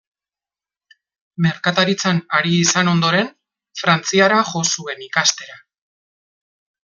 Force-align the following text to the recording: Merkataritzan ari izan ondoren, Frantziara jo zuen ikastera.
Merkataritzan 1.45 2.21
ari 2.37 2.55
izan 2.61 2.89
ondoren, 2.95 3.29
Frantziara 3.83 4.39
jo 4.53 4.63
zuen 4.75 5.05
ikastera. 5.11 5.59